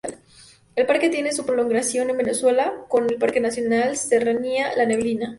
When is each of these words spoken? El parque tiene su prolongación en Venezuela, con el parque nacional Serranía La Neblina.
El 0.75 0.87
parque 0.87 1.11
tiene 1.11 1.31
su 1.31 1.45
prolongación 1.45 2.09
en 2.09 2.17
Venezuela, 2.17 2.73
con 2.89 3.07
el 3.07 3.17
parque 3.19 3.39
nacional 3.39 3.97
Serranía 3.97 4.75
La 4.75 4.87
Neblina. 4.87 5.29